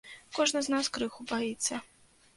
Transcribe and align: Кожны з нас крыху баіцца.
Кожны 0.37 0.63
з 0.67 0.73
нас 0.75 0.89
крыху 0.97 1.27
баіцца. 1.33 1.81